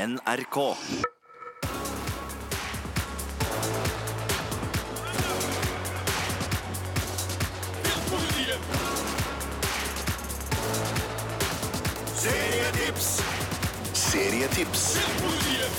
[0.00, 0.58] NRK.
[12.14, 13.08] Serietips.
[13.92, 14.84] Serietips.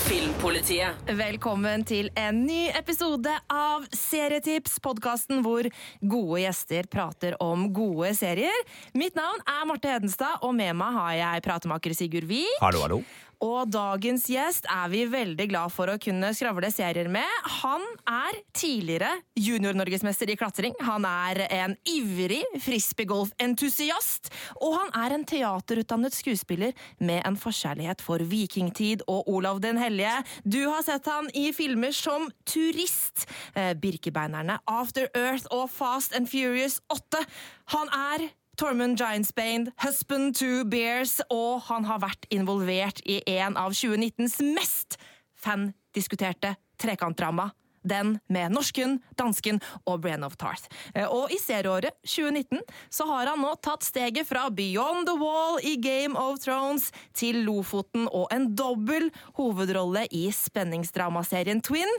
[0.06, 0.94] Filmpolitiet.
[1.08, 5.66] Velkommen til en ny episode av Serietips, podkasten hvor
[5.98, 8.62] gode gjester prater om gode serier.
[8.94, 12.62] Mitt navn er Marte Hedenstad, og med meg har jeg pratemaker Sigurd Vik.
[12.62, 13.02] Hallo, hallo.
[13.42, 17.26] Og dagens gjest er vi veldig glad for å kunne skravle serier med.
[17.64, 20.76] Han er tidligere junior-norgesmester i klatring.
[20.86, 24.30] Han er en ivrig frisbeegolf-entusiast.
[24.62, 30.14] Og han er en teaterutdannet skuespiller med en forkjærlighet for vikingtid og Olav den hellige.
[30.46, 36.30] Du har sett han i filmer som Turist, eh, Birkebeinerne, After Earth og Fast and
[36.30, 37.26] Furious 8.
[37.74, 38.30] Han er
[38.62, 45.00] Tormund Giantsbane, Husband to Bears, og han har vært involvert i en av 2019s mest
[45.34, 47.48] fandiskuterte trekantdrama.
[47.82, 49.58] Den med norsken, dansken
[49.90, 50.70] og Brenn of Tarth.
[50.94, 52.62] Eh, Og i serieåret 2019
[52.94, 57.42] så har han nå tatt steget fra Beyond the Wall i Game of Thrones til
[57.42, 59.10] Lofoten og en dobbel
[59.42, 61.90] hovedrolle i spenningsdramaserien Twin.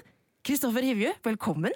[0.46, 1.74] Kristoffer Hivju, velkommen.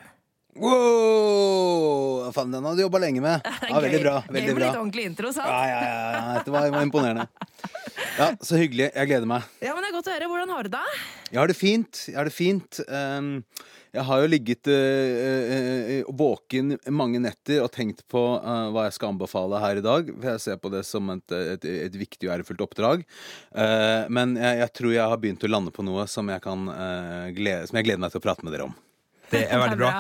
[0.57, 2.33] Wow!
[2.33, 3.45] Faen, den hadde du jobba lenge med.
[3.71, 4.17] Ja, veldig bra.
[4.29, 4.67] Veldig bra.
[4.67, 5.51] litt ordentlig intro, sant?
[5.51, 6.25] Ja, ja, ja, ja.
[6.39, 7.29] Dette var, var imponerende.
[8.17, 8.91] Ja, Så hyggelig.
[8.95, 9.45] Jeg gleder meg.
[9.61, 10.29] Ja, men det er godt å høre.
[10.31, 10.85] Hvordan har du det?
[11.29, 12.01] Jeg har det fint.
[12.09, 12.79] Jeg har det fint.
[12.89, 13.29] Um,
[13.97, 18.97] jeg har jo ligget uh, uh, våken mange netter og tenkt på uh, hva jeg
[18.97, 20.09] skal anbefale her i dag.
[20.15, 23.05] For jeg ser på det som et, et, et viktig og ærefullt oppdrag.
[24.13, 26.69] Men jeg, jeg tror jeg har begynt å lande på noe som jeg, kan,
[27.37, 28.77] glede, som jeg gleder meg til å prate med dere om.
[29.33, 29.93] Det er veldig bra.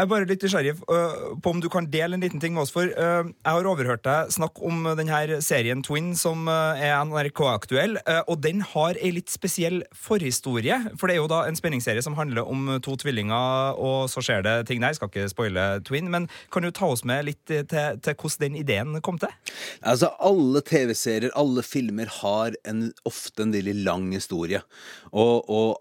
[0.00, 2.62] Jeg er bare litt nysgjerrig øh, på om du kan dele en liten ting med
[2.62, 2.70] oss.
[2.72, 7.98] For øh, jeg har overhørt deg snakke om denne serien Twin, som øh, er NRK-aktuell.
[8.24, 10.78] og den har ei litt spesiell forhistorie.
[10.96, 14.46] For det er jo da en spenningsserie som handler om to tvillinger, og så skjer
[14.46, 14.94] det ting der.
[14.94, 18.46] Jeg skal ikke spoile Twin, men kan du ta oss med litt til, til hvordan
[18.46, 19.36] den ideen kom til?
[19.84, 24.64] Altså, alle TV-serier, alle filmer har en, ofte en veldig lang historie.
[25.12, 25.76] Og, og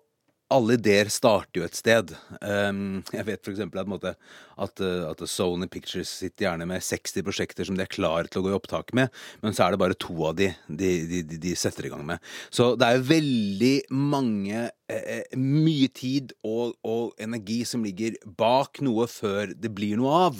[0.50, 2.14] alle ideer starter jo et sted.
[2.42, 4.08] Um, jeg vet eksempel at,
[4.66, 8.42] at, uh, at Sony Pictures sitter gjerne med 60 prosjekter som de er klare til
[8.42, 11.22] å gå i opptak med, men så er det bare to av de de, de,
[11.38, 12.24] de, setter i gang med.
[12.54, 19.08] Så det er veldig mange eh, Mye tid og, og energi som ligger bak noe
[19.10, 20.36] før det blir noe av.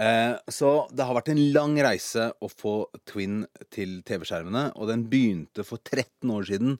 [0.00, 5.08] Eh, så det har vært en lang reise å få Twin til TV-skjermene, og den
[5.10, 6.70] begynte for 13 år siden,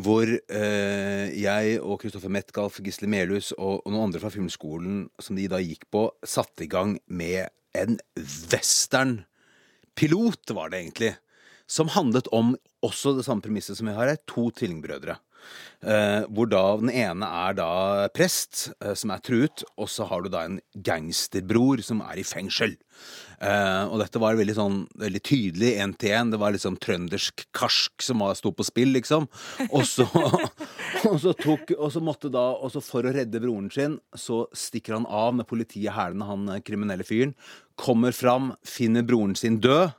[0.00, 5.46] hvor eh, jeg og Kristoffer Metcalf, Gisle Melhus og, noen andre fra filmskolen som de
[5.50, 7.40] da gikk på, satte i gang med
[7.78, 7.94] en
[8.50, 11.12] western-pilot, var det egentlig.
[11.68, 15.14] Som handlet om også det samme premisset som vi har her, to tvillingbrødre.
[15.78, 17.70] Eh, hvor da den ene er da
[18.10, 22.26] prest, eh, som er truet, og så har du da en gangsterbror som er i
[22.26, 22.74] fengsel.
[23.38, 26.32] Uh, og dette var veldig sånn veldig tydelig én til én.
[26.32, 29.28] Det var liksom trøndersk karsk som var, sto på spill, liksom.
[29.68, 30.02] Og så,
[31.12, 34.40] og så tok Og så måtte da Og så for å redde broren sin, så
[34.50, 37.36] stikker han av med politiet i hælene, han kriminelle fyren.
[37.78, 39.94] Kommer fram, finner broren sin død.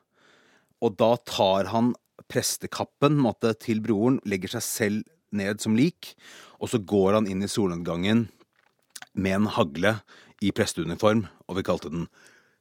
[0.84, 1.94] Og da tar han
[2.28, 6.16] prestekappen måtte, til broren, legger seg selv ned som lik,
[6.60, 8.28] og så går han inn i solnedgangen
[9.14, 10.00] med en hagle
[10.44, 12.08] i presteuniform, og vi kalte den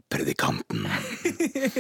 [0.08, 0.86] Predikanten.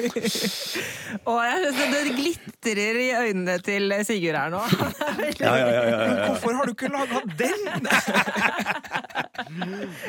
[1.28, 4.60] Og jeg synes det glitrer i øynene til Sigurd her nå.
[5.40, 6.26] Ja, ja, ja, ja, ja.
[6.26, 7.88] Hvorfor har du ikke laga den?!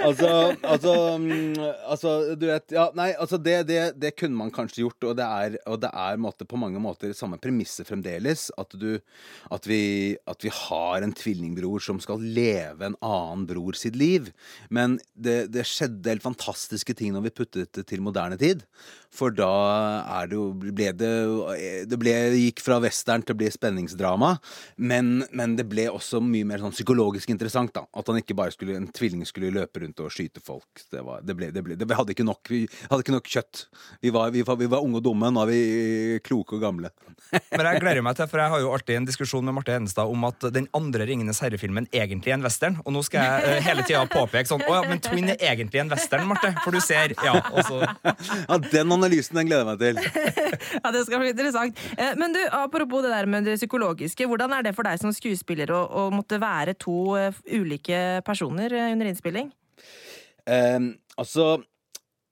[0.04, 1.54] Altså, altså, mm,
[1.88, 5.26] altså Du vet Ja, nei, altså det, det, det kunne man kanskje gjort, og det
[5.26, 8.48] er, og det er måte, på mange måter samme premisset fremdeles.
[8.60, 8.98] At, du,
[9.54, 14.32] at, vi, at vi har en tvillingbror som skal leve en annen bror sitt liv.
[14.74, 18.09] Men det, det skjedde helt fantastiske ting når vi puttet det til moderne
[18.40, 18.66] tid.
[19.10, 19.50] For da
[20.20, 21.10] er det jo ble det,
[21.90, 24.36] det ble, gikk fra western til å bli spenningsdrama.
[24.78, 27.74] Men, men det ble også mye mer sånn psykologisk interessant.
[27.74, 30.86] da At han ikke bare skulle en tvilling skulle løpe rundt og skyte folk.
[30.94, 33.64] Det var, det ble, det ble, vi, hadde nok, vi hadde ikke nok kjøtt.
[34.06, 35.34] Vi var, vi, vi var unge og dumme.
[35.34, 36.94] Nå er vi kloke og gamle.
[37.58, 40.14] Men jeg gleder meg til, for jeg har jo alltid en diskusjon med Marte Hedenstad
[40.14, 42.78] om at den andre Ringenes herre-filmen egentlig er en western.
[42.86, 45.82] Og nå skal jeg uh, hele tida påpeke sånn Å ja, men Twin er egentlig
[45.82, 46.54] en western, Marte.
[46.62, 47.36] For du ser, ja.
[47.50, 50.00] Og så Ja, Den analysen den gleder jeg meg til.
[50.84, 51.80] Ja, Det skal bli interessant.
[51.98, 55.14] Eh, Men du, apropos det der med det psykologiske, hvordan er det for deg som
[55.16, 59.52] skuespiller å, å måtte være to eh, ulike personer eh, under innspilling?
[60.50, 61.60] Um, altså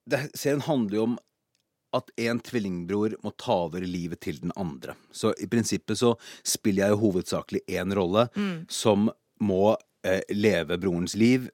[0.08, 1.18] det, Serien handler jo om
[1.96, 4.92] at en tvillingbror må ta over livet til den andre.
[5.14, 6.14] Så i prinsippet så
[6.44, 8.26] spiller jeg jo hovedsakelig én rolle
[8.68, 9.08] som
[9.40, 9.70] må
[10.04, 11.46] eh, leve brorens liv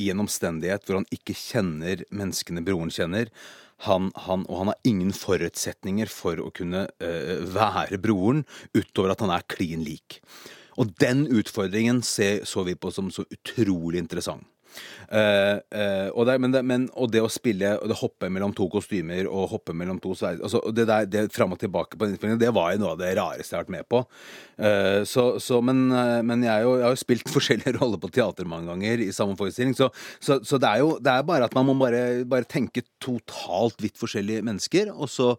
[0.00, 3.30] i en omstendighet hvor han ikke kjenner menneskene broren kjenner.
[3.88, 8.44] Han, han, og han har ingen forutsetninger for å kunne uh, være broren,
[8.76, 10.20] utover at han er klin lik.
[10.80, 14.46] Og den utfordringen se, så vi på som så utrolig interessant.
[15.08, 18.54] Eh, uh, og, det, men det, men, og det å spille og det hoppe mellom
[18.56, 22.08] to kostymer og hoppe mellom to sverd altså, Det der, det fram og tilbake på
[22.08, 24.02] innspillingen, det var jo noe av det rareste jeg har vært med på.
[24.58, 25.86] Uh, så, så, men,
[26.26, 29.36] men jeg, jo, jeg har jo spilt forskjellige roller på teater mange ganger i samme
[29.38, 29.90] forestilling, så,
[30.22, 33.80] så, så det er jo det er bare at man må bare, bare tenke totalt
[33.82, 35.34] vidt forskjellige mennesker, og så,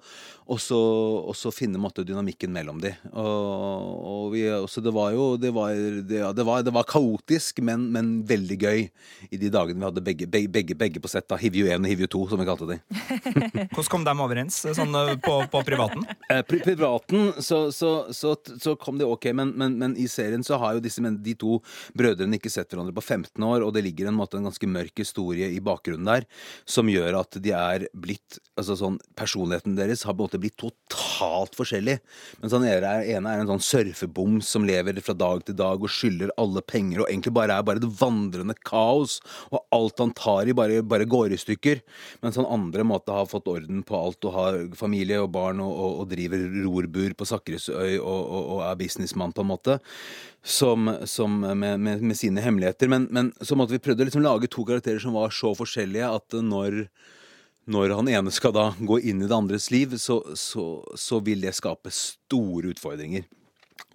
[0.46, 0.80] og så,
[1.26, 2.92] og så finne måtte, dynamikken mellom de.
[3.12, 5.74] Og, og vi, det var jo det var,
[6.06, 8.86] det, ja, var, det var kaotisk, men, men veldig gøy
[9.30, 11.28] i de dagene vi hadde begge, begge, begge, begge på sett.
[11.32, 12.80] da, Hivju 1 og Hivju 2, som vi kalte de.
[13.76, 16.06] Hvordan kom de overens sånn eh, på, på privaten?
[16.26, 20.42] Eh, pri privaten så, så, så, så kom det ok, men, men, men i serien
[20.44, 21.60] så har jo disse, men, de to
[21.94, 25.04] brødrene ikke sett hverandre på 15 år, og det ligger en, måte, en ganske mørk
[25.04, 26.26] historie i bakgrunnen der
[26.66, 30.58] som gjør at de er blitt altså sånn, Personligheten deres har på en måte blitt
[30.60, 31.98] totalt forskjellig.
[32.42, 35.82] Mens han ene er, ene er en sånn surfeboms som lever fra dag til dag
[35.82, 39.15] og skylder alle penger og egentlig bare er bare et vandrende kaos,
[39.52, 41.82] og alt han tar i, bare, bare går i stykker.
[42.24, 45.72] Mens han andre måtte ha fått orden på alt og har familie og barn og,
[45.72, 49.80] og, og driver rorbur på Sakresøy og, og, og er businessmann, på en måte.
[50.46, 52.90] Som, som med, med, med sine hemmeligheter.
[52.92, 56.12] Men, men så måtte vi prøvde å liksom lage to karakterer som var så forskjellige
[56.20, 56.86] at når
[57.66, 61.42] når han ene skal da gå inn i det andres liv, så, så, så vil
[61.42, 63.26] det skape store utfordringer.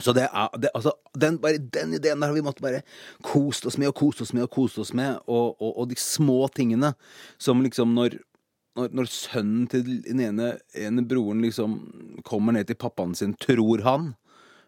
[0.00, 2.82] Så det er, det, altså, den, bare den ideen der har vi måttet bare
[3.26, 5.20] kost oss med og kost oss med og kost oss med.
[5.26, 6.94] Og, og, og de små tingene
[7.38, 8.18] som liksom når,
[8.78, 11.78] når, når sønnen til den ene, ene broren liksom
[12.26, 14.12] kommer ned til pappaen sin, tror han,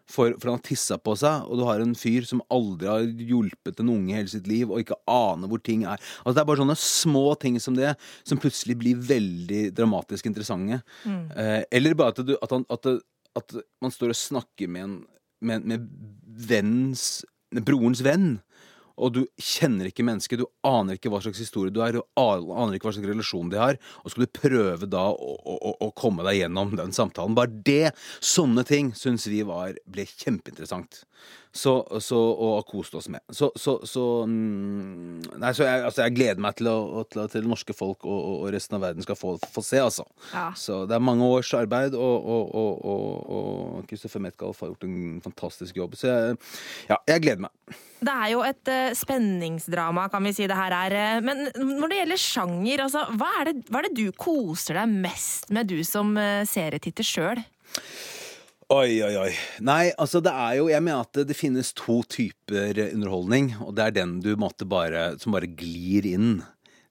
[0.09, 3.05] for, for han har tissa på seg, og du har en fyr som aldri har
[3.29, 6.01] hjulpet en unge hele sitt liv, og ikke aner hvor ting er.
[6.23, 7.93] Altså Det er bare sånne små ting som det,
[8.27, 10.81] som plutselig blir veldig dramatisk interessante.
[11.07, 11.23] Mm.
[11.31, 12.91] Eh, eller bare at, du, at, han, at,
[13.39, 14.99] at man står og snakker med en
[15.43, 15.87] med, med
[16.49, 17.23] venns
[17.65, 18.39] Brorens venn.
[19.01, 22.77] Og du kjenner ikke mennesket, du aner ikke hva slags historie du er, du aner
[22.77, 26.25] ikke hva slags relasjon de har, og skal du prøve da å, å, å komme
[26.27, 27.37] deg gjennom den samtalen.
[27.37, 31.03] Bare det, sånne ting, syns vi var, ble kjempeinteressant.
[31.55, 33.21] Så, så, og har kost oss med.
[33.29, 37.75] Så, så, så mm, Nei, så jeg, altså, jeg gleder meg til, å, til, norske
[37.77, 40.07] folk og, og, resten av verden skal få, få se, altså.
[40.31, 40.47] Ja.
[40.57, 44.87] Så det er mange års arbeid, og, og, og, og, og Christopher Metcalf har gjort
[44.89, 45.97] en fantastisk jobb.
[45.99, 46.39] Så jeg,
[46.89, 47.81] ja, jeg gleder meg.
[48.03, 50.95] Det er jo et uh, spenningsdrama, kan vi si det her er.
[50.99, 54.81] eh, Men når det gjelder sjanger, altså, hva, er det, hva er det du koser
[54.81, 57.43] deg mest med, du som uh, serietitter sjøl?
[58.73, 59.31] Oi, oi, oi.
[59.65, 63.85] Nei, altså det er jo Jeg mener at det, finnes to typer underholdning, og det
[63.85, 66.37] er den du måtte bare Som bare glir inn.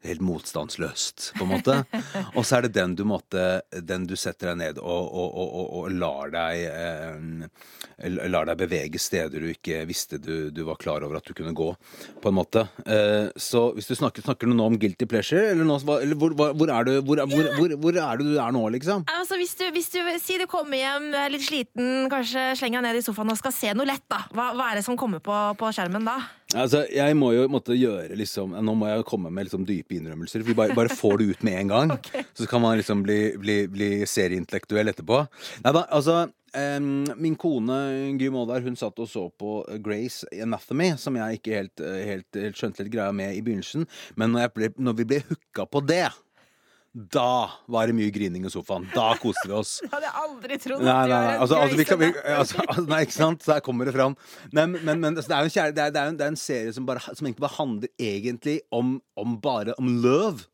[0.03, 1.77] Helt motstandsløst, på en måte.
[2.37, 5.69] og så er det den du måtte Den du setter deg ned og, og, og,
[5.79, 11.05] og, lar deg eh, Lar deg bevege steder du ikke visste du, du var klar
[11.07, 11.69] over at du kunne gå,
[12.23, 12.65] på en måte.
[12.83, 16.35] Eh, så hvis du snakker, snakker du nå om guilty pleasure, eller, nå, eller hvor,
[16.35, 19.07] hvor, hvor, er du, hvor, er du er nå, liksom?
[19.13, 22.91] Altså, hvis du, hvis du Si du kommer hjem, er litt sliten, kanskje slenger deg
[22.91, 24.25] ned i sofaen og skal se noe lett, da.
[24.35, 26.19] Hva, hva er det som kommer på, på skjermen da?
[26.59, 30.45] Altså, jeg må jo måtte gjøre liksom Nå må jeg komme med liksom dype innrømmelser.
[30.45, 31.97] Vi bare, bare får det ut med en gang.
[32.39, 35.25] Så kan man liksom bli, bli, bli serieintellektuell etterpå.
[35.65, 37.77] Nei da, altså Um, min kone
[38.21, 42.59] Gry Måldar hun satt og så på Grace Anatomy, som jeg ikke helt, helt, helt
[42.61, 43.87] skjønte litt greia med i begynnelsen.
[44.21, 46.11] Men når, ble, når vi ble hooka på det,
[46.93, 48.85] da var det mye grining i sofaen.
[48.93, 49.79] Da koste vi oss.
[49.83, 50.83] Det hadde jeg aldri trodd.
[50.85, 51.37] Nei, nei, nei.
[51.41, 53.45] Altså, altså, vi kan, vi, altså, altså, nei, ikke sant?
[53.45, 54.17] Så her kommer det fram.
[54.53, 56.37] Men, men, men altså, det, er kjære, det, er, det, er en, det er en
[56.37, 60.45] serie som, bare, som egentlig bare handler egentlig om, om bare om love.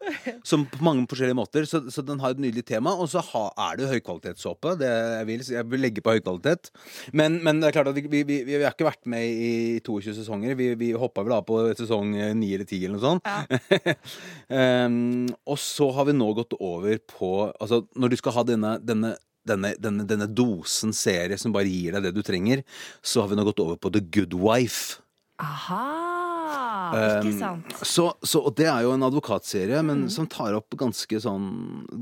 [0.46, 1.66] Som på mange forskjellige måter.
[1.66, 2.94] Så, så den har et nydelig tema.
[2.94, 4.76] Og så ha, er det jo høykvalitetssåpe.
[4.78, 6.70] Det jeg vil, jeg vil legge på høykvalitet.
[7.18, 9.52] Men, men det er klart at vi, vi, vi, har ikke vært med i
[9.82, 10.54] 22 sesonger.
[10.58, 13.26] Vi, vi hoppa vel av på sesong 9 eller 10 eller noe sånt.
[14.54, 17.30] um, og så har vi nå gått over på
[17.60, 19.16] Altså, når du skal ha denne, denne
[19.48, 22.64] denne, denne, denne dosen serie som bare gir deg det du trenger,
[23.00, 25.00] så har vi nå gått over på The Good Wife.
[25.40, 26.07] Aha,
[26.94, 27.62] ikke Um.
[27.82, 31.46] Så, så, og det er jo en advokatserie, men som tar opp ganske sånn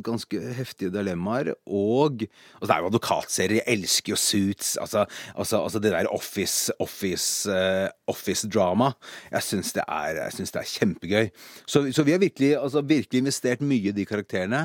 [0.07, 1.53] Ganske heftige dilemmaer.
[1.67, 4.75] Og altså Det er jo advokatserie, jeg elsker jo Suits.
[4.83, 8.93] Altså, altså, altså det der office Office, uh, office drama.
[9.33, 11.31] Jeg syns det, det er kjempegøy.
[11.67, 14.65] Så, så vi har virkelig, altså, virkelig investert mye i de karakterene.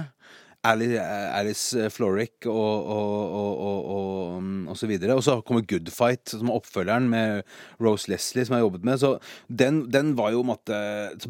[0.68, 5.15] Ali- Alice Florrick og, og, og, og, mm, og så videre.
[5.18, 7.41] Og så kommer Good Fight, som er oppfølgeren med
[7.82, 9.01] Rose Leslie, som jeg har jobbet med.
[9.01, 9.15] Så
[9.50, 10.77] den, den var jo måtte,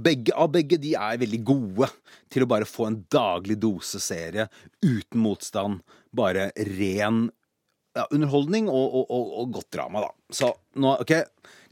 [0.04, 1.92] begge, Av begge de er veldig gode
[2.32, 4.50] til å bare få en daglig dose serie
[4.84, 5.80] uten motstand.
[6.16, 7.30] Bare ren
[7.96, 10.12] ja, underholdning og, godt drama, da.
[10.32, 11.16] Så nå, OK.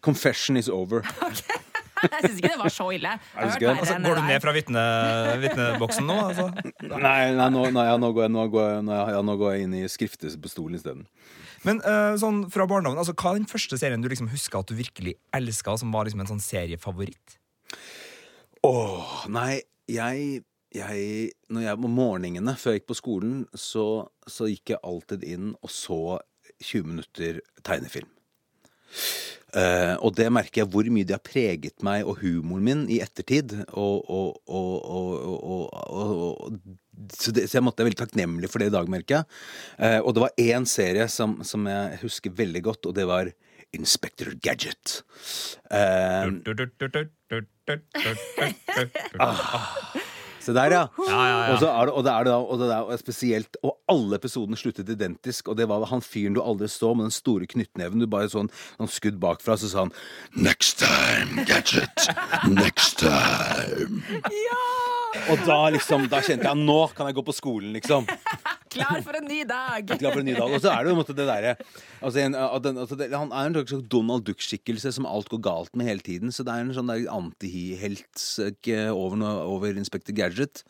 [0.04, 1.04] Confession is over.
[2.03, 3.12] Jeg syns ikke det var så ille.
[3.36, 3.60] Altså,
[4.06, 4.84] går du ned fra vitne,
[5.44, 6.18] vitneboksen nå?
[6.29, 6.48] Altså?
[6.89, 9.56] Nei, nei nå, nei, ja, nå, går jeg, nå, går jeg, nå, ja, nå går
[9.56, 11.08] jeg inn i skriftestolen isteden.
[11.68, 14.72] Men uh, sånn fra barndommen, altså, hva er den første serien du liksom husker at
[14.72, 17.36] du virkelig elska, som var liksom en sånn seriefavoritt?
[18.68, 20.41] Åh, nei, jeg,
[20.75, 21.03] jeg
[21.50, 23.86] Når jeg på morgenene før jeg gikk på skolen, så,
[24.27, 26.01] så gikk jeg alltid inn og så
[26.60, 28.10] 20 minutter tegnefilm.
[29.58, 33.00] Eh, og det merker jeg hvor mye det har preget meg og humoren min i
[33.03, 33.56] ettertid.
[33.74, 34.75] Og, og, og,
[37.15, 39.25] så, det, så jeg måtte være veldig takknemlig for det i dag, merker jeg.
[39.79, 43.32] Eh, og det var én serie som, som jeg husker veldig godt, og det var
[43.74, 45.03] Inspector Gadget.
[45.72, 46.25] Eh,
[50.50, 50.84] Se der, ja.
[51.06, 51.53] Ja, ja, ja.
[51.53, 54.18] Og så er det, og det er det da, og det er spesielt Og alle
[54.18, 58.01] episodene sluttet identisk, og det var han fyren du aldri så med den store knyttneven.
[58.01, 59.94] Du bare sånn noen skudd bakfra, så sa han
[60.34, 62.10] Next time, gadget.
[62.50, 64.01] Next time.
[65.29, 68.10] Og da liksom, da kjente jeg nå kan jeg gå på skolen, liksom.
[68.74, 69.90] Klar for en ny dag!
[70.02, 70.54] Klar for en ny dag.
[70.54, 71.56] Og så er det jo en måte det derre
[72.02, 76.32] altså, altså, Han er en slags Donald Duck-skikkelse som alt går galt med hele tiden.
[76.36, 78.24] Så det er en sånn antihelt
[78.94, 80.64] over, over Inspector Gadget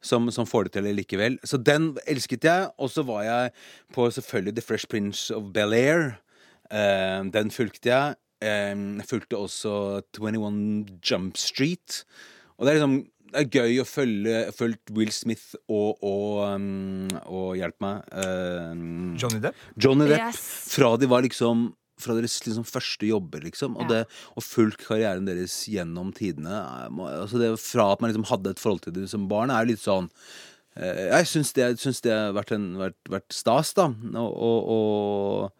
[0.00, 1.38] som, som får det til likevel.
[1.44, 2.70] Så den elsket jeg.
[2.78, 3.54] Og så var jeg
[3.94, 6.18] på selvfølgelig The Fresh Prince of Bel-Air.
[6.70, 8.14] Uh, den fulgte jeg.
[8.14, 12.04] Jeg jeg fulgte også 21 Jump Street.
[12.56, 13.00] Og det er liksom
[13.32, 18.72] det er gøy å følge følge Will Smith og, og, um, og hjelp meg uh,
[19.20, 19.54] Johnny Depp?
[19.80, 20.26] Johnny Depp.
[20.30, 20.42] Yes.
[20.74, 21.70] Fra de var liksom
[22.00, 23.74] fra deres liksom første jobber, liksom.
[23.76, 23.88] Og, Ja.
[24.06, 26.48] det, og fulgt karrieren deres gjennom tidene.
[26.48, 26.88] er-
[27.20, 29.72] Altså det, fra at man liksom hadde et forhold til det som barn, er jo
[29.74, 30.08] litt sånn
[30.76, 31.66] eh, Jeg syns det,
[32.06, 33.88] det har vært, en, vært, vært stas, da.
[34.14, 35.50] Og, og, og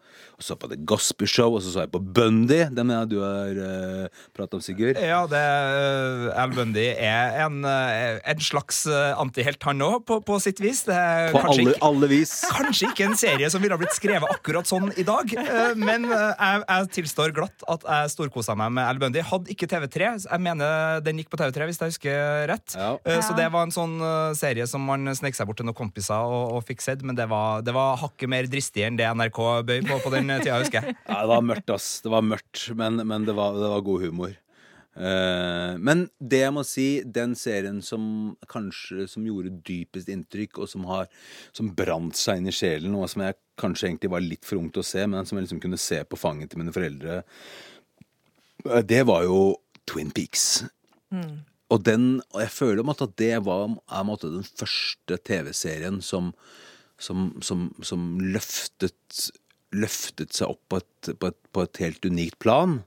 [0.45, 2.63] så på The Gospel Show, og så så jeg på Bundy.
[2.73, 4.99] Den mener jeg du har uh, pratet om, Sigurd.
[5.01, 10.19] Ja, det, uh, Al Bundy er en, eh, en slags eh, antihelt, han òg, på,
[10.25, 10.83] på sitt vis.
[10.87, 12.33] Det er På kanskje alle, ikke, alle vis.
[12.51, 16.07] Kanskje ikke en serie som ville ha blitt skrevet akkurat sånn i dag, eh, men
[16.09, 19.23] eh, jeg, jeg tilstår glatt at jeg storkosa meg med Al Bundy.
[19.31, 20.11] Hadde ikke TV3.
[20.25, 22.77] Jeg mener den gikk på TV3, hvis jeg husker rett.
[22.77, 22.93] Ja.
[23.05, 25.77] Eh, Så det var en sånn eh, serie som man snek seg bort til noen
[25.77, 29.07] kompiser og, og fikk sett, men det var, det var hakket mer dristig enn det
[29.11, 30.95] NRK bøy på på den tida, husker jeg.
[31.09, 31.89] Ja, det var mørkt, ass.
[32.05, 34.37] Det var mørkt, men, men det, var, det var god humor.
[34.91, 38.03] Uh, men det jeg må si, den serien som
[38.51, 41.07] kanskje som gjorde dypest inntrykk, og som har
[41.55, 44.71] Som brant seg inn i sjelen, og som jeg kanskje egentlig var litt for ung
[44.73, 47.21] til å se, men som jeg liksom kunne se på fanget til mine foreldre,
[48.65, 49.41] eh, det var jo
[49.87, 50.63] Twin Peaks.
[51.71, 56.33] Og den, og jeg føler at det var er, måte den første TV-serien som,
[56.99, 59.31] som, som, som løftet,
[59.75, 62.79] løftet seg opp på et, på, et, på et helt unikt plan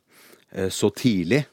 [0.53, 1.45] eh, så tidlig.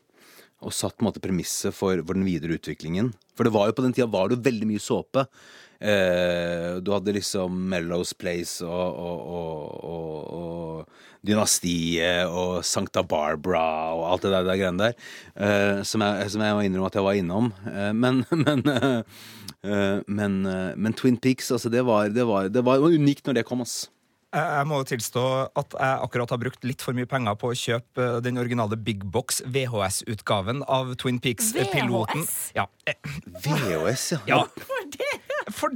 [0.61, 3.09] Og satt på en måte premisset for, for den videre utviklingen.
[3.33, 5.23] For det var jo på den tida var det jo veldig mye såpe.
[5.81, 14.07] Eh, du hadde liksom Mellows Place og, og, og, og, Dynastiet og Sankta Barbara og
[14.09, 15.09] alt det der, der greiene der.
[15.33, 17.49] Eh, som, jeg, som jeg må innrømme at jeg var innom.
[17.97, 18.63] Men, men,
[20.05, 20.37] men,
[20.77, 23.87] men Twin Peaks, altså, det var, det var, det var unikt når det kom, ass.
[24.31, 25.23] Jeg jeg må jo tilstå
[25.59, 28.77] at jeg akkurat har brukt litt for mye penger på å kjøpe eh, den originale
[28.79, 32.23] Big Box VHS-utgaven av Twin Peaks-piloten.
[32.23, 32.37] VHS?
[32.55, 32.67] Ja.
[32.87, 32.95] eh,
[33.43, 34.21] VHS, ja.
[34.31, 34.43] ja.
[34.69, 35.09] For det
[35.57, 35.75] For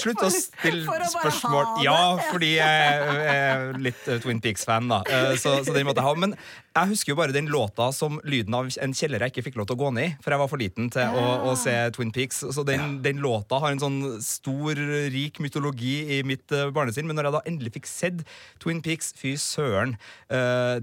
[0.00, 1.82] Slutt å stille For å spørsmål.
[1.84, 5.02] Ja, fordi jeg er litt eh, Twin Peaks-fan, da.
[5.08, 6.14] Eh, Så, så den måtte jeg ha.
[6.24, 6.34] Men
[6.74, 9.68] jeg husker jo bare den låta som lyden av en kjeller jeg ikke fikk lov
[9.70, 12.12] til å gå ned i, for jeg var for liten til å, å se Twin
[12.14, 12.42] Peaks.
[12.56, 14.78] Så den, den låta har en sånn stor,
[15.14, 17.06] rik mytologi i mitt eh, barnesinn.
[17.10, 18.24] Men når jeg da endelig fikk sett
[18.62, 19.96] Twin Peaks, fy søren,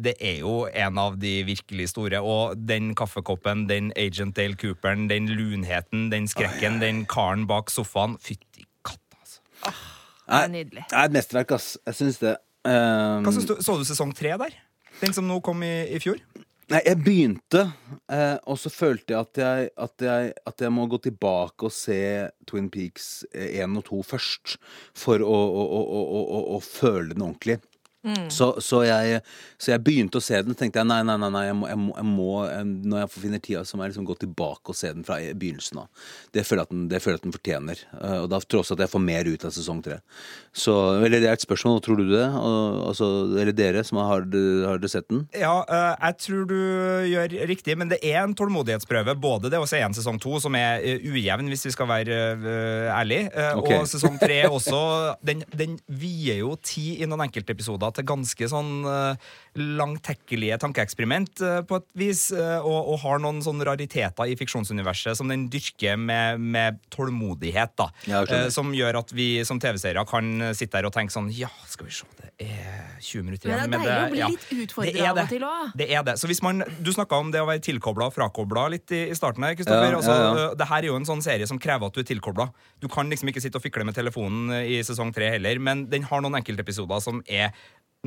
[0.02, 2.22] det er jo en av de virkelig store.
[2.24, 8.18] Og den kaffekoppen, den Agent Dale Cooperen, den lunheten, den skrekken, den karen bak sofaen.
[8.22, 8.66] Fytti.
[9.66, 10.86] Det er nydelig.
[10.90, 11.74] Det er et mesterverk, ass.
[11.88, 12.38] Jeg syns det.
[12.64, 14.56] Um, Hva synes du, Så du sesong tre der?
[15.02, 16.22] Den som nå kom i, i fjor?
[16.72, 17.66] Nei, jeg begynte,
[18.08, 21.74] eh, og så følte jeg at jeg, at, jeg, at jeg må gå tilbake og
[21.76, 21.98] se
[22.48, 24.54] Twin Peaks 1 og 2 først,
[24.96, 27.58] for å, å, å, å, å, å føle den ordentlig.
[28.34, 29.20] Så, så, jeg,
[29.62, 31.78] så jeg begynte å se den, tenkte jeg nei, nei, nei, nei jeg må, jeg
[31.78, 32.30] må, jeg må
[32.92, 35.84] når jeg finner tida, så må jeg liksom gå tilbake og se den fra begynnelsen
[35.84, 36.08] av.
[36.34, 37.84] Det føler jeg at den, det føler jeg at den fortjener.
[38.00, 40.00] Eh, Og da tror jeg også at jeg får mer ut av sesong tre.
[40.52, 42.26] Så eller det er et spørsmål, tror du det?
[42.42, 45.24] Og, altså, eller dere som har, har dere sett den?
[45.38, 46.58] Ja, eh, jeg tror du
[47.12, 49.16] gjør riktig, men det er en tålmodighetsprøve.
[49.22, 52.20] Både det å se en sesong to, som er eh, ujevn, hvis vi skal være
[52.42, 53.72] uh, ærlige, eh, Ok.
[53.78, 54.82] og sesong tre også.
[55.26, 61.60] Den, den vier jo tid i noen enkeltepisoder til ganske sånn uh, langtekkelige tankeeksperiment eh,
[61.68, 65.98] på et vis, eh, og, og har noen sånne rariteter i fiksjonsuniverset som den dyrker
[66.00, 67.90] med, med tålmodighet, da.
[68.08, 68.22] Ja.
[68.24, 71.90] Eh, som gjør at vi som TV-seere kan sitte der og tenke sånn Ja, skal
[71.90, 73.74] vi se, det er 20 minutter Men igjen.
[73.74, 75.28] det er deilig å bli litt utfordra det er av og det.
[75.34, 75.76] til òg.
[75.82, 76.16] Det er det.
[76.22, 79.18] Så hvis man, Du snakka om det å være tilkobla og frakobla litt i, i
[79.18, 79.58] starten her.
[79.60, 79.90] Kristoffer.
[79.92, 80.48] Ja, altså, ja, ja.
[80.58, 82.48] Det her er jo en sånn serie som krever at du er tilkobla.
[82.82, 86.08] Du kan liksom ikke sitte og fikle med telefonen i sesong tre heller, men den
[86.08, 87.52] har noen enkeltepisoder som er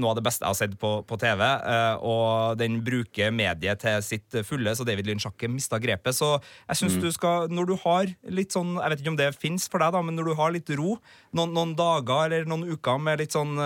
[0.01, 3.79] noe av det beste jeg har sett på, på TV, øh, og den bruker mediet
[3.85, 6.17] til sitt fulle, så David Lynch har ikke mista grepet.
[6.17, 9.31] Så jeg syns du skal, når du har litt sånn Jeg vet ikke om det
[9.39, 10.97] fins for deg, da, men når du har litt ro,
[11.37, 13.57] noen, noen dager eller noen uker med litt sånn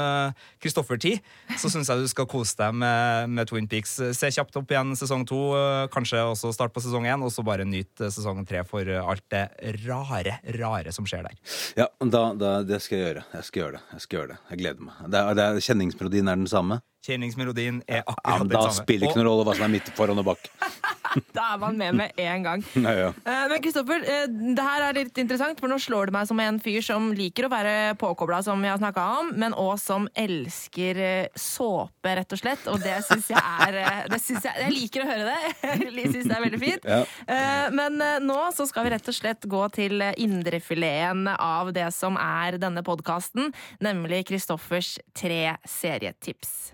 [0.63, 1.23] Kristoffer-tid,
[1.59, 3.97] så syns jeg du skal kose deg med, med Twin Peaks.
[4.17, 7.45] Se kjapt opp igjen sesong to, uh, kanskje også start på sesong én, og så
[7.47, 9.45] bare nyt øh, sesong tre for alt det
[9.87, 11.39] rare, rare som skjer der.
[11.79, 13.25] Ja, da, da, det skal jeg gjøre.
[13.39, 13.83] Jeg skal gjøre det.
[13.95, 14.39] Jeg skal gjøre det.
[14.51, 15.03] Jeg gleder meg.
[15.15, 16.81] Det det kjenningsmelodien er den samme?
[17.07, 19.93] Kjenningsmelodien er akkurat ja, den da spiller det ikke noen rolle hva som er midt
[19.97, 20.51] foran og bak.
[21.37, 22.65] Da er man med med en gang.
[22.85, 23.09] Nei, ja.
[23.25, 26.41] Eh, Men Kristoffer, eh, det her er litt interessant, for nå slår det meg som
[26.43, 30.09] en fyr som liker å være påkobla, som vi har snakka om, men òg som
[30.19, 32.67] elsker eh, såpe, rett og slett.
[32.73, 35.55] Og det syns jeg er det synes jeg, jeg liker å høre det.
[35.99, 36.87] Jeg syns det er veldig fint.
[36.89, 37.01] Ja.
[37.27, 42.17] Eh, Men nå så skal vi rett og slett gå til indrefileten av det som
[42.21, 43.53] er denne podkasten,
[43.85, 46.73] nemlig Kristoffers tre serietips.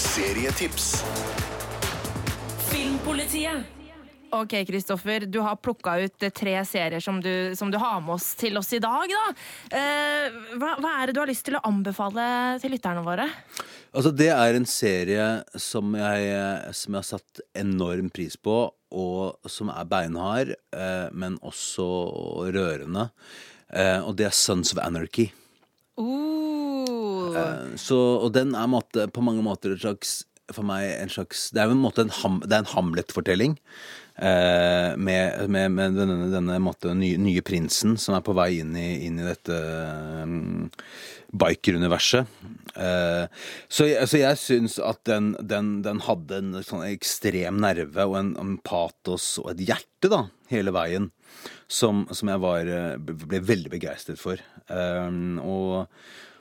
[0.00, 0.92] Serietips.
[3.00, 3.62] Filmpolitiet.
[4.30, 8.12] Ok, Kristoffer, du har plukka ut eh, tre serier som du, som du har med
[8.18, 9.08] oss til oss i dag.
[9.08, 9.22] Da.
[9.78, 12.26] Eh, hva, hva er det du har lyst til å anbefale
[12.60, 13.24] til lytterne våre?
[13.96, 16.28] Altså, det er en serie som jeg,
[16.76, 18.58] som jeg har satt enorm pris på,
[18.92, 21.88] og som er beinhard, eh, men også
[22.52, 23.08] rørende.
[23.72, 25.30] Eh, og det er Sons of Anarchy.
[25.96, 26.40] Uh,
[27.36, 30.20] Eh, Så, og den er måte, på mange måter et slags
[30.56, 33.56] for meg en slags Det er jo en måte en, ham, en Hamlet-fortelling.
[34.20, 38.74] Eh, med, med, med denne, denne måte, nye, nye prinsen som er på vei inn
[38.76, 39.56] i, inn i dette
[40.26, 40.66] um,
[41.40, 42.28] biker-universet.
[42.74, 43.24] Eh,
[43.68, 48.34] så, så jeg syns at den, den, den hadde en sånn ekstrem nerve og en,
[48.42, 51.08] en patos og et hjerte, da, hele veien.
[51.70, 54.42] Som, som jeg var, eh, ble veldig begeistret for.
[54.68, 55.10] Eh,
[55.40, 55.86] og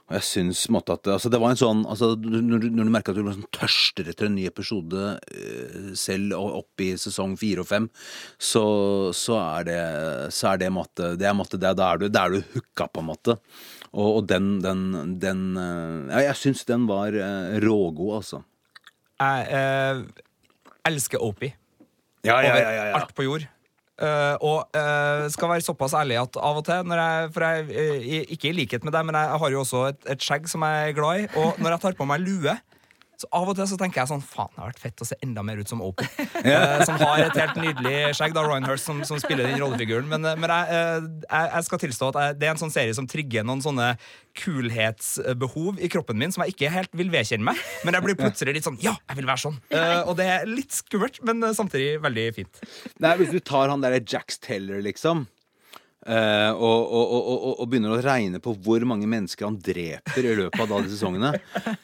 [0.10, 2.92] og jeg syns måte at altså, det var en sånn altså, når, du- når du
[2.96, 7.62] merker at du liksom tørster etter en ny episode eh, selv opp i sesong fire
[7.62, 7.86] og fem,
[8.42, 8.64] så,
[9.14, 9.82] så er det
[10.34, 12.88] så er det, måte, det er, måte det, Da er du, da er du hooka,
[12.90, 13.38] på en måte.
[13.94, 14.84] Og, og den, den,
[15.22, 18.42] den eh, ja, Jeg syns den var eh, rågod, altså.
[19.20, 20.04] Jeg eh,
[20.90, 21.54] elsker Opie.
[22.26, 23.46] Ja, over alt på jord.
[24.00, 28.06] Eh, og uh, skal være såpass ærlig at av og til jeg, For jeg, uh,
[28.32, 30.92] ikke i likhet med deg, men jeg har jo også et, et skjegg som jeg
[30.92, 31.28] er glad i.
[31.42, 32.56] Og når jeg tar på meg lue,
[33.20, 35.18] så av og til så tenker jeg sånn Faen, det har vært fett å se
[35.26, 36.08] enda mer ut som Opie.
[36.40, 38.32] Eh, som har et helt nydelig skjegg.
[38.34, 40.08] Da Ryan Hurst som, som spiller den rollefiguren.
[40.10, 42.74] Men, eh, men jeg, eh, jeg, jeg skal tilstå at jeg, det er en sånn
[42.74, 43.90] serie som trigger noen sånne
[44.40, 47.60] kulhetsbehov i kroppen min som jeg ikke helt vil vedkjenne meg.
[47.84, 49.60] Men jeg blir plutselig litt sånn Ja, jeg vil være sånn!
[49.74, 52.64] Eh, og det er litt skummelt, men eh, samtidig veldig fint.
[53.04, 55.26] Nei, Hvis du tar han derre Jacks Teller, liksom,
[56.08, 60.36] eh, og, og, og, og, begynner å regne på hvor mange mennesker han dreper i
[60.38, 61.32] løpet av da de sesongene,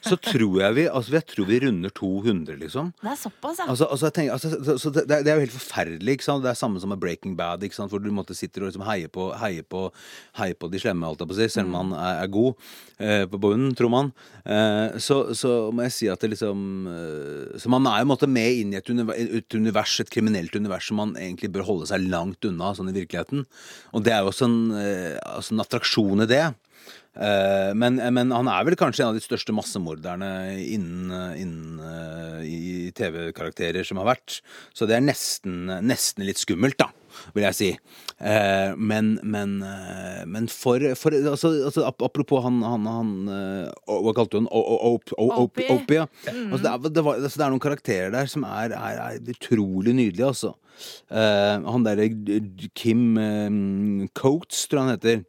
[0.08, 2.92] så tror jeg vi altså jeg tror vi runder 200, liksom.
[3.02, 3.68] Det er såpass, ja.
[3.72, 6.16] Altså, altså, jeg tenker, altså, så, det, det er jo helt forferdelig.
[6.16, 6.44] ikke sant?
[6.46, 7.92] Det er samme som med Breaking Bad, ikke sant?
[7.92, 9.86] hvor du måtte sitter og liksom heier på, heier på,
[10.40, 12.52] heier på de slemme, alt jeg på å si, selv om han er, er god
[12.56, 14.12] uh, på bunnen, tror man.
[14.46, 16.58] Uh, så, så må jeg si at det liksom
[17.58, 21.00] Så man er jo en måte med inn i et univers, et kriminelt univers som
[21.00, 23.44] man egentlig bør holde seg langt unna sånn i virkeligheten.
[23.96, 26.44] Og det er jo også en, eh, altså en attraksjon i det.
[27.16, 32.42] Eh, men, men han er vel kanskje en av de største massemorderne innen, innen eh,
[32.46, 34.40] i TV-karakterer som har vært.
[34.76, 36.90] Så det er nesten, nesten litt skummelt, da,
[37.34, 37.70] vil jeg si.
[38.16, 44.14] Eh, men, men, eh, men for, for altså, altså, Apropos han, han, han eh, Hva
[44.16, 44.48] kalte du han?
[45.76, 46.06] Opie.
[46.06, 49.92] Altså, det, er, det, altså, det er noen karakterer der som er, er, er utrolig
[49.96, 50.54] nydelige, altså.
[51.12, 52.08] Eh, han derre
[52.76, 55.24] Kim eh, Coates, tror jeg han heter.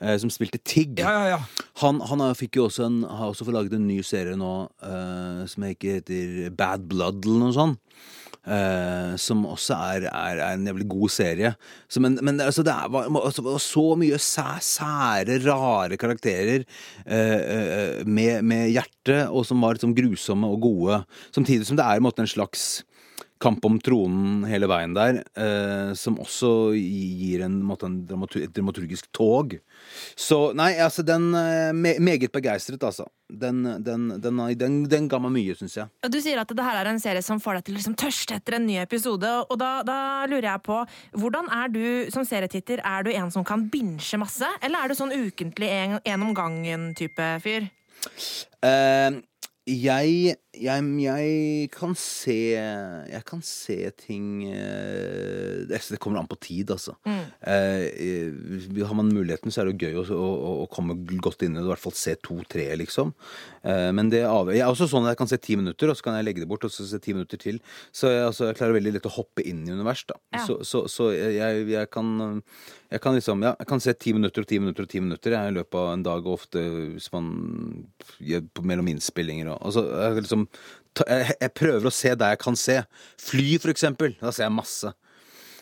[0.00, 0.98] eh, som spilte Tigg.
[1.02, 1.40] Ja, ja, ja.
[1.82, 4.52] Han, han har, fikk jo også en, har også fått laget en ny serie nå
[4.68, 7.80] uh, som ikke heter Bad Blood eller noe sånt.
[8.48, 11.50] Eh, som også er, er, er en jævlig god serie.
[11.90, 16.64] Så, men men altså, det var, altså, var så mye sæ, sære, rare karakterer
[17.04, 21.02] uh, uh, med, med hjerte, og som var liksom grusomme og gode.
[21.34, 22.84] Samtidig som det er måte en slags
[23.42, 29.10] kamp om tronen hele veien der, eh, som også gir en, en dramatur et dramaturgisk
[29.14, 29.56] tog.
[30.18, 33.04] Så nei, altså den eh, me Meget begeistret, altså.
[33.28, 35.90] Den, den, den, den, den ga meg mye, syns jeg.
[36.08, 38.38] Du sier at det her er en serie som får deg til å liksom tørste
[38.38, 39.28] etter en ny episode.
[39.44, 39.98] og da, da
[40.30, 40.78] lurer jeg på,
[41.20, 42.80] Hvordan er du som serietitter?
[42.86, 46.32] Er du en som kan binche masse, eller er du sånn ukentlig en, en om
[46.36, 47.68] gangen-type fyr?
[48.64, 49.20] Eh,
[49.68, 56.72] jeg, jeg, jeg kan se Jeg kan se ting eh, Det kommer an på tid,
[56.74, 56.96] altså.
[57.06, 57.24] Mm.
[57.42, 60.28] eh, har man muligheten, så er det gøy å, å,
[60.64, 63.12] å komme godt inn i det, i hvert fall se to-tre, liksom.
[63.62, 65.98] Eh, men det avgjør Jeg er også sånn at jeg kan se ti minutter, og
[65.98, 67.60] så kan jeg legge det bort, og så se ti minutter til.
[67.92, 70.18] Så jeg, altså, jeg klarer veldig lett å hoppe inn i univers, da.
[70.36, 70.44] Ja.
[70.46, 72.14] Så, så, så jeg, jeg kan
[72.88, 75.34] jeg kan liksom, ja, jeg kan se ti minutter og ti minutter og ti minutter
[75.34, 76.62] jeg, i løpet av en dag, og ofte
[76.94, 77.26] hvis man
[78.24, 80.46] gjør mellom innspillinger og altså, jeg, liksom,
[81.06, 82.80] jeg, prøver å se der jeg kan se.
[83.22, 84.16] Fly, for eksempel.
[84.20, 84.92] Da ser jeg masse.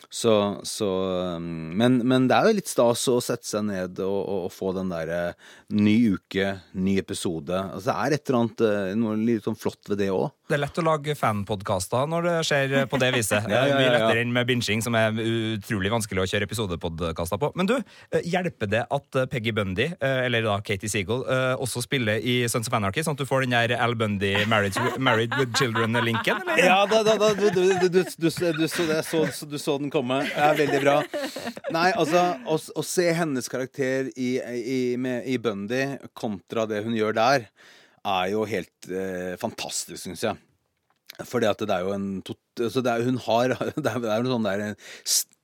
[0.09, 0.87] Så, så
[1.35, 4.53] um, men, men det er jo litt stas å sette seg ned og, og, og
[4.55, 5.33] få den derre
[5.75, 7.51] ny uke, ny episode.
[7.51, 10.29] Altså, det er et eller annet eh, noe litt sånn flott ved det òg.
[10.47, 13.49] Det er lett å lage fanpodkaster når det skjer på det viset.
[13.51, 17.41] Ja, ja, ja, Mye lettere enn med binging, som er utrolig vanskelig å kjøre episodepodkaster
[17.41, 17.51] på.
[17.59, 17.75] Men du,
[18.15, 22.23] eh, hjelper det at eh, Peggy Bundy, eh, eller da Katie Seagull, eh, også spiller
[22.23, 25.51] i Sons of Anarchy, sånn at du får den der Al Bundy Married, married with
[25.59, 26.39] Children-linken?
[26.63, 29.96] Ja, da, da, da, du, du, du, du, du, så, så den komme.
[30.27, 30.97] Det er veldig bra.
[31.75, 35.83] Nei, altså, å, å se hennes karakter i, i, med, i Bundy
[36.17, 37.47] kontra det hun gjør der,
[38.07, 40.37] er jo helt eh, fantastisk, syns jeg.
[41.25, 44.19] Fordi at det er jo en tot, altså det er, Hun har Det er, jo
[44.19, 44.75] en sånn der en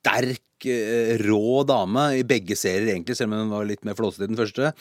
[0.03, 4.27] sterk, eh, rå dame i begge serier, egentlig, selv om hun var litt mer flåsete
[4.27, 4.73] i den første.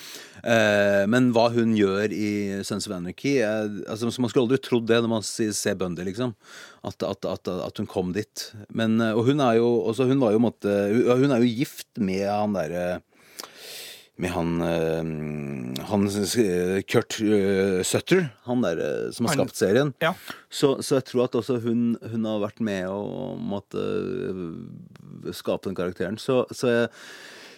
[0.42, 4.86] Eh, men hva hun gjør i Sons of Anarchy er, altså, Man skulle aldri trodd
[4.90, 6.34] det når man ser Bundy, liksom.
[6.82, 8.52] At, at, at, at hun kom dit.
[8.74, 12.26] Men, eh, og hun er jo også, Hun jo måtte, Hun er jo gift med
[12.26, 13.02] han derre
[14.20, 19.92] med han, uh, han eh, Kurt uh, Sutter, han der uh, som har skapt serien.
[20.04, 20.12] Ja.
[20.52, 23.82] Så, så jeg tror at også hun, hun har vært med å måtte
[25.32, 26.20] skape den karakteren.
[26.20, 26.92] Så, så jeg,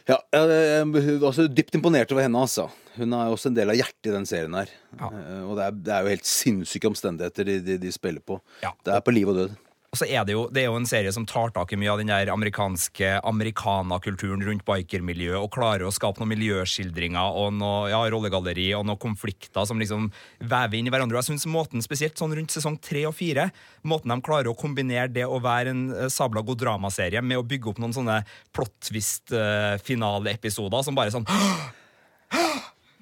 [0.06, 2.68] ja, jeg, er også dypt imponert over henne, altså.
[2.94, 4.70] Hun er også en del av hjertet i den serien her.
[5.00, 5.10] Ja.
[5.48, 8.38] Og det er, det er jo helt sinnssyke omstendigheter de, de, de spiller på.
[8.62, 8.70] Ja.
[8.86, 9.56] Det er på liv og død.
[9.94, 11.92] Og så er det, jo, det er jo en serie som tar tak i mye
[11.92, 17.92] av den der amerikanske americanakulturen rundt bikermiljøet, og klarer å skape noen miljøskildringer og noe
[17.92, 20.08] ja, rollegalleri og noen konflikter som liksom
[20.42, 21.14] vever inn i hverandre.
[21.14, 23.46] Og jeg synes måten spesielt sånn rundt sesong tre og fire,
[23.86, 27.46] måten de klarer å kombinere det å være en eh, sabla god dramaserie med å
[27.46, 28.18] bygge opp noen sånne
[28.50, 31.30] plot twist-finaleepisoder som bare sånn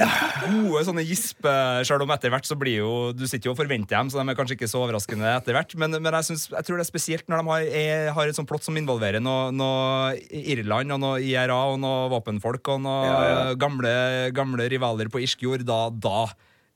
[0.00, 1.52] Gode sånne gispe,
[1.86, 4.32] selv om etter hvert så blir jo Du sitter jo og forventer dem, så de
[4.32, 5.74] er kanskje ikke så overraskende etter hvert.
[5.78, 8.38] Men, men jeg, synes, jeg tror det er spesielt når de har, er, har et
[8.38, 13.04] sånt plott som involverer noe, noe Irland og noe IRA og noe våpenfolk og noe
[13.04, 13.44] Ja, ja.
[13.60, 13.92] Gamle,
[14.34, 15.66] gamle rivaler på irsk jord.
[15.68, 16.26] Da, da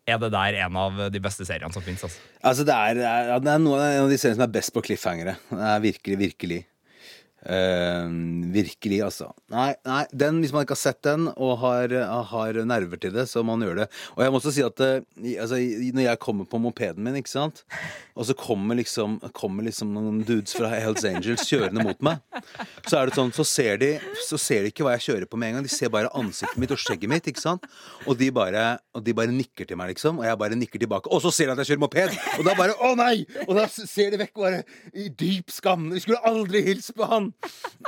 [0.06, 2.04] er det der en av de beste seriene som fins.
[2.06, 2.22] Altså.
[2.46, 3.68] Altså, det er, det er, det er en
[4.04, 5.34] av de seriene som er best på cliffhangere.
[5.50, 6.60] Det er virkelig, virkelig.
[7.46, 8.06] Eh,
[8.50, 9.28] virkelig, altså.
[9.52, 11.92] Nei, nei, den, hvis man ikke har sett den og har,
[12.32, 13.86] har nerver til det, så må man gjøre det.
[14.16, 15.60] Og jeg må også si at eh, altså,
[15.94, 17.62] når jeg kommer på mopeden min, ikke sant,
[18.16, 22.24] og så kommer liksom, kommer liksom noen dudes fra Hells Angels kjørende mot meg,
[22.88, 23.92] så er det sånn, så ser de,
[24.26, 25.68] så ser de ikke hva jeg kjører på med en gang.
[25.68, 27.66] De ser bare ansiktet mitt og skjegget mitt, ikke sant?
[28.08, 31.12] Og de bare, og de bare nikker til meg, liksom, og jeg bare nikker tilbake.
[31.14, 33.14] Og så ser de at jeg kjører moped, og da bare å nei!
[33.46, 34.62] Og da ser de vekk bare
[34.96, 35.90] i dyp skam.
[35.94, 37.30] Vi skulle aldri hilse på han!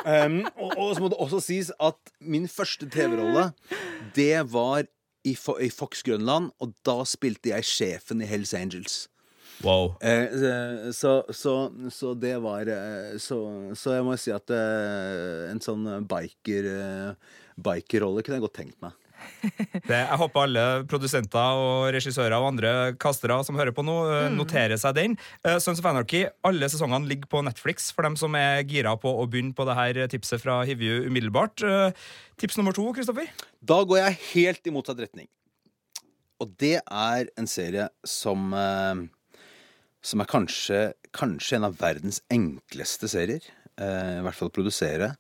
[0.04, 3.50] Um, og, og så må det også sies at min første TV-rolle,
[4.16, 4.87] det var
[5.26, 9.06] i, i Fox Grønland, og da spilte jeg sjefen i Hells Angels.
[9.64, 9.96] Wow.
[10.00, 11.54] Eh, eh, så, så,
[11.90, 13.40] så det var eh, så,
[13.74, 18.78] så jeg må si at eh, en sånn biker eh, bikerrolle kunne jeg godt tenkt
[18.84, 18.94] meg.
[19.88, 24.38] Det, jeg håper alle produsenter og regissører og andre kastere som hører på nå, mm.
[24.38, 25.16] noterer seg den.
[25.46, 29.12] Eh, Sons of Anarchy, alle sesongene ligger på Netflix for dem som er gira på
[29.20, 31.64] å begynne på det her tipset fra Hivju umiddelbart.
[31.64, 33.31] Eh, Tips nummer to, Kristoffer?
[33.59, 35.26] Da går jeg helt i motsatt retning.
[36.38, 39.07] Og det er en serie som eh,
[40.09, 43.42] Som er kanskje, kanskje en av verdens enkleste serier.
[43.78, 45.12] Eh, I hvert fall å produsere.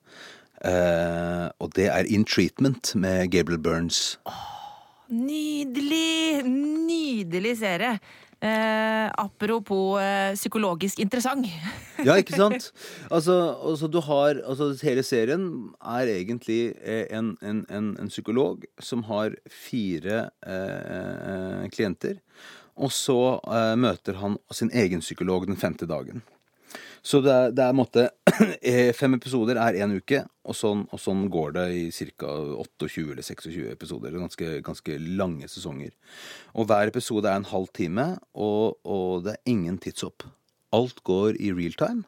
[0.64, 4.18] Eh, og det er In Treatment med Gabriel Burns.
[5.08, 6.44] Nydelig!
[6.44, 7.98] Nydelig serie.
[8.40, 11.46] Eh, apropos eh, psykologisk interessant.
[12.06, 12.68] Ja, ikke sant?
[13.10, 13.34] Altså,
[13.66, 19.02] altså du har altså, Hele serien er egentlig eh, en, en, en, en psykolog som
[19.10, 22.20] har fire eh, klienter.
[22.78, 23.40] Og så
[23.74, 26.22] møter han sin egen psykolog den femte dagen.
[27.08, 28.04] Så det er, det er en måte
[28.60, 31.86] eh, Fem episoder er én uke, og sånn, og sånn går det i
[32.20, 32.34] ca.
[32.60, 34.18] 28 eller 26 episoder.
[34.20, 35.94] Ganske, ganske lange sesonger.
[36.52, 40.26] Og hver episode er en halv time, og, og det er ingen tidshopp.
[40.76, 42.04] Alt går i real time.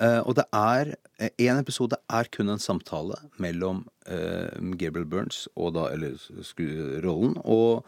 [0.00, 0.96] Eh, og det er
[1.38, 6.18] Én episode er kun en samtale mellom eh, Gabriel Burns, og da, eller
[7.04, 7.84] rollen, og,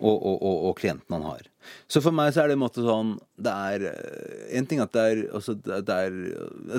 [0.00, 1.48] og, og, og, og klienten han har.
[1.92, 4.94] Så for meg så er det en måte sånn Det er eh, En ting at
[4.96, 6.14] det er altså, det er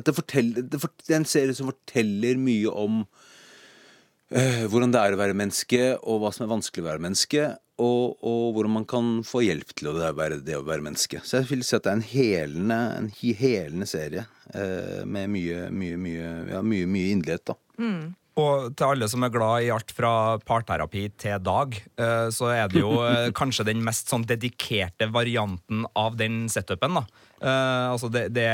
[0.02, 3.04] det, forteller, det, for, det er en serie som forteller mye om
[4.34, 7.50] eh, hvordan det er å være menneske, og hva som er vanskelig å være menneske,
[7.82, 11.22] og, og hvordan man kan få hjelp til å være, det å være menneske.
[11.26, 15.68] Så jeg vil si at det er en helende, en helende serie eh, med mye,
[15.74, 17.58] mye, mye, ja, mye, mye inderlighet, da.
[18.40, 22.70] Og til alle som er glad i alt fra parterapi til Dag, eh, så er
[22.72, 26.96] det jo eh, kanskje den mest sånn dedikerte varianten av den setupen.
[26.96, 27.04] da.
[27.42, 28.46] Eh, altså det, det,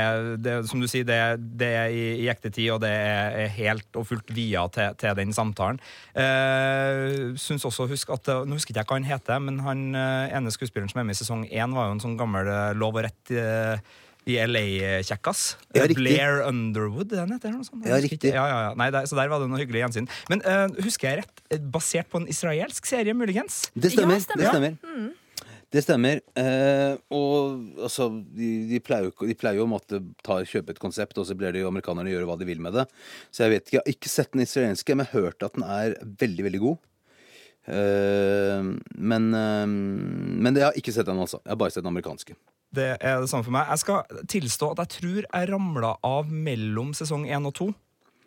[0.42, 3.46] det, Som du sier, det, er- det er i, i ekte tid, og det er,
[3.54, 5.78] helt og fullt via til, til den samtalen.
[6.12, 10.52] Uh, syns også, husk at, Nå husker ikke jeg hva han heter, men han ene
[10.52, 13.32] skuespilleren som er med i sesong én, var jo en sånn gammel lov og rett
[14.28, 15.44] i LA-kjekkas.
[15.76, 15.86] Ja.
[15.96, 17.48] Blair Underwood, er den heter?
[17.50, 17.86] eller noe sånt?
[17.88, 18.32] Ja, riktig.
[18.34, 18.74] Ja, ja, ja.
[18.78, 20.10] Nei, der, så der var det noe hyggelig gjensyn.
[20.32, 21.44] Men uh, husker jeg rett?
[21.54, 23.66] eh, Basert på en israelsk serie, muligens?
[23.74, 24.20] Det stemmer.
[24.20, 24.44] Ja, stemmer.
[24.44, 25.16] Det stemmer.
[25.68, 26.20] Det stemmer.
[26.40, 31.18] Eh, og altså, de, de, pleier de pleier jo å måtte ta, kjøpe et konsept,
[31.20, 32.86] og så blir det jo amerikanerne gjøre hva de vil med det.
[33.28, 35.58] Så jeg vet ikke, jeg har ikke sett den israelske, men jeg har hørt at
[35.58, 36.78] den er veldig, veldig god.
[37.68, 38.70] Eh,
[39.12, 41.42] men, eh, men jeg har ikke sett den, altså.
[41.44, 42.38] Jeg har bare sett den amerikanske.
[42.74, 43.68] Det er det samme for meg.
[43.72, 47.68] Jeg skal tilstå at jeg tror jeg ramla av mellom sesong én og to.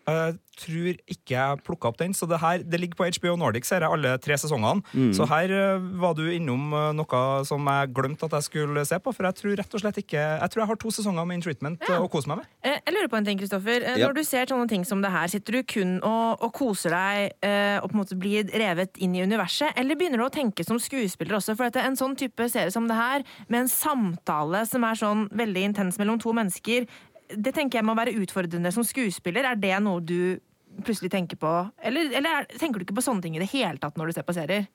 [0.07, 3.65] Jeg tror ikke jeg plukka opp den, så det her det ligger på HBO Nordic,
[3.65, 4.81] ser jeg, alle tre sesongene.
[5.15, 8.99] Så her eh, var du innom eh, noe som jeg glemte at jeg skulle se
[9.01, 11.39] på, for jeg tror rett og slett ikke Jeg tror jeg har to sesonger med
[11.39, 11.99] In Treatment ja.
[12.03, 12.49] å kose meg med.
[12.67, 13.85] Eh, Jeg lurer på en ting, Kristoffer.
[13.85, 14.07] Eh, Ja.
[14.09, 17.35] Når du ser sånne ting som det her, sitter du kun og, og koser deg
[17.45, 20.65] eh, og på en måte blir revet inn i universet, eller begynner du å tenke
[20.67, 21.55] som skuespiller også?
[21.55, 24.99] For at det en sånn type serie som det her, med en samtale som er
[24.99, 26.87] sånn veldig intens mellom to mennesker,
[27.35, 29.51] det tenker jeg må være utfordrende som skuespiller.
[29.51, 30.39] Er det noe du
[30.85, 31.51] plutselig tenker på?
[31.83, 34.17] Eller, eller er, tenker du ikke på sånne ting i det hele tatt når du
[34.17, 34.69] ser på serier?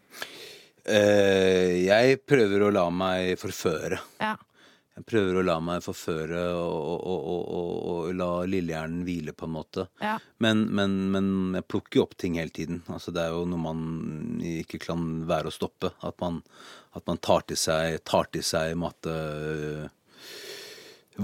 [0.87, 3.99] Uh, jeg prøver å la meg forføre.
[4.23, 4.37] Ja.
[4.97, 9.53] Jeg prøver å la meg forføre og, og, og, og, la lillehjernen hvile, på en
[9.53, 9.85] måte.
[10.01, 10.15] Ja.
[10.41, 11.27] Men, men, men
[11.59, 12.81] jeg plukker jo opp ting hele tiden.
[12.89, 13.83] Altså, det er jo noe man
[14.41, 15.93] ikke kan være å stoppe.
[16.01, 16.41] At man,
[16.97, 19.13] at man tar til seg, tar til seg måte,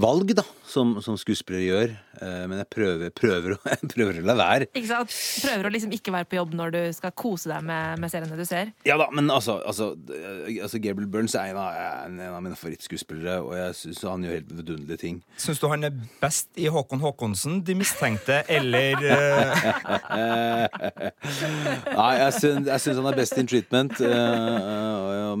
[0.05, 1.91] valg, da, som, som skuespillere gjør.
[2.23, 4.67] Eh, men jeg prøver, prøver, å- jeg prøver å la være.
[4.71, 5.11] Ikke sant?
[5.43, 8.37] Prøver å liksom ikke være på jobb når du skal kose deg med, med seriene
[8.39, 8.71] du ser.
[8.87, 11.75] Ja da, men altså, altså, eh, altså Gabriel Burns er en av,
[12.07, 15.19] en av mine favorittskuespillere, og jeg syns han gjør helt vidunderlige ting.
[15.41, 20.63] Syns du han er best i Håkon Håkonsen, De mistenkte, eller eh,
[21.97, 23.99] Nei, jeg syns, han er best in treatment.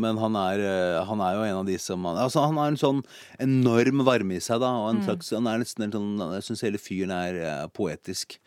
[0.03, 0.63] men han er,
[1.07, 3.01] han er jo en av de som altså, Han har en sånn
[3.43, 4.71] enorm varme i seg, da.
[4.83, 8.39] Og en slags, han er nesten en sånn Jeg syns hele fyren er eh, poetisk.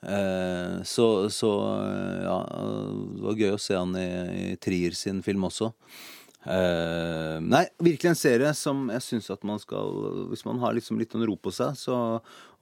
[0.00, 1.50] Eh, så, så
[1.84, 2.38] eh, ja,
[3.16, 4.08] det var gøy å se han i,
[4.52, 5.72] i Trier sin film også.
[6.40, 9.90] Eh, nei, virkelig en serie som jeg syns at man skal
[10.30, 11.96] Hvis man har liksom litt sånn ro på seg, så,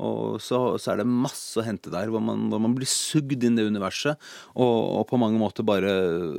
[0.03, 2.11] og, så, så er det masse å hente der.
[2.11, 4.19] Hvor man, hvor man blir sugd inn i det universet.
[4.57, 5.93] Og, og på mange måter bare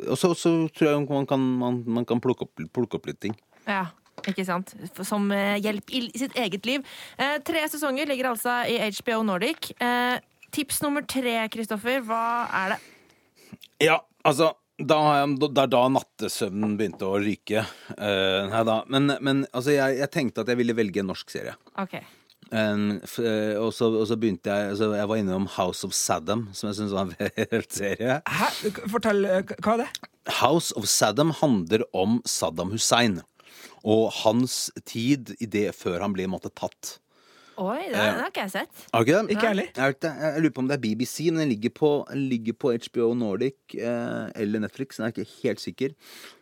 [0.09, 3.39] Og så, tror jeg man kan, man, man kan plukke, opp, plukke opp litt ting.
[3.69, 3.87] Ja,
[4.27, 4.73] ikke sant?
[5.07, 6.83] Som eh, hjelp i sitt eget liv.
[7.17, 9.71] Eh, tre sesonger ligger altså i HBO Nordic.
[9.79, 10.19] Eh,
[10.51, 12.23] tips nummer tre, Kristoffer, hva
[12.63, 12.79] er det?
[13.85, 17.65] Ja, altså da, har jeg- det er da nattesøvnen begynte å ryke.
[17.97, 18.77] Uh, nei da.
[18.87, 21.55] Men, men altså, jeg, jeg tenkte at jeg ville velge en norsk serie.
[21.77, 21.97] Ok.
[22.49, 25.91] Um, f, uh, og, så, og så begynte jeg altså, Jeg var innom House of
[25.93, 28.15] Saddam, som jeg syns var en helt serie.
[28.25, 28.47] Hæ?
[28.89, 29.27] Fortell,
[29.59, 29.89] hva er det?
[30.39, 33.19] House of Saddam handler om Saddam Hussein.
[33.87, 36.97] Og hans tid i det før han ble måtte, tatt.
[37.59, 38.83] Oi, det, det har ikke jeg sett.
[38.93, 39.35] Har ikke det?
[39.35, 39.69] Ikke heller.
[39.75, 43.09] Jeg, jeg lurer på om det er BBC, men den ligger på, ligger på HBO
[43.19, 44.99] Nordic eh, eller Netflix.
[44.99, 45.95] Jeg er ikke helt sikker.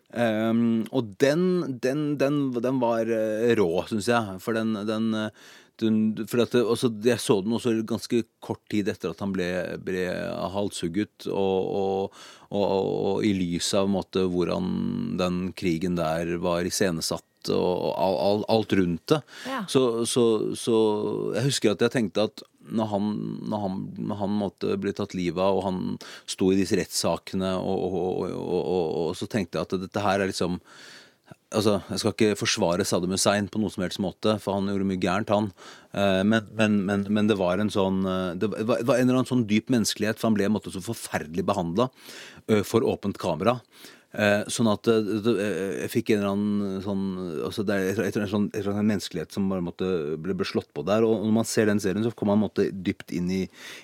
[0.08, 4.38] Um, og den, den, den, den var eh, rå, syns jeg.
[4.46, 4.78] For den,
[5.80, 9.48] for at også, Jeg så den også ganske kort tid etter at han ble,
[9.84, 10.08] ble
[10.54, 11.28] halshugget.
[11.30, 17.94] Og, og, og, og, i lys av måte, hvordan den krigen der var iscenesatt og
[17.96, 19.22] all, alt rundt det.
[19.48, 19.64] Ja.
[19.72, 20.24] Så, så,
[20.58, 20.78] så
[21.38, 23.10] jeg husker at jeg tenkte at når han,
[23.48, 25.82] når han, når han måtte bli tatt livet av, og han
[26.28, 30.20] sto i disse rettssakene, og, og, og, og, og så tenkte jeg at dette her
[30.24, 30.60] er liksom
[31.56, 34.88] Altså, Jeg skal ikke forsvare Saddam Hussein på noen som helst måte, for han gjorde
[34.90, 35.52] mye gærent, han.
[35.94, 39.30] Eh, Men, men, men, men det var en sånn eh, Det var en eller annen
[39.30, 41.90] sånn dyp menneskelighet, for han ble en måte så forferdelig behandla
[42.64, 43.58] for åpent kamera.
[44.16, 47.02] Eh, Sånn at eh, eh, jeg fikk en eller annen sånn
[47.44, 49.90] altså Det er et, et, et, sånn, et eller annet menneskelighet som bare måtte
[50.24, 51.04] ble, ble slått på der.
[51.04, 53.42] Og når man ser den serien, så kommer man måtte dypt inn i,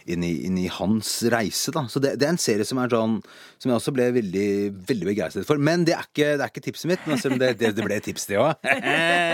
[0.07, 1.73] inn i, inn i hans reise.
[1.75, 3.19] da Så det, det er en serie som er sånn
[3.59, 4.47] Som jeg også ble veldig
[4.87, 5.59] veldig begeistret for.
[5.59, 7.05] Men det er ikke, det er ikke tipset mitt.
[7.09, 8.55] Men selv om det, det, det ble tips, det òg.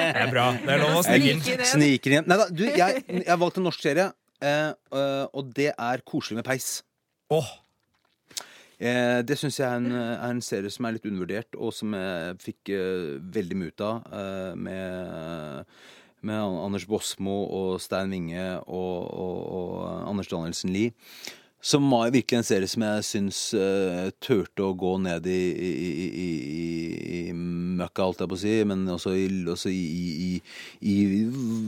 [0.09, 0.49] Det er bra.
[0.57, 1.63] Det er lov å snike inn.
[1.69, 2.27] Sniker inn.
[2.27, 4.07] Nei da, du, jeg, jeg valgte en norsk serie,
[4.89, 6.69] og det er Koselig med peis.
[7.33, 7.51] Åh,
[8.79, 11.95] Eh, det syns jeg er en, er en serie som er litt undervurdert, og som
[11.97, 14.05] jeg fikk eh, veldig mye ut av.
[14.15, 15.73] Eh, med,
[16.23, 20.95] med Anders Bosmo og Stein Winge og, og, og Anders Danielsen Lie.
[21.59, 25.71] Som var virkelig en serie som jeg syns uh, turte å gå ned i, i,
[25.75, 26.27] i, i,
[27.17, 30.95] i, møkka, holdt jeg på å si, men også i, også i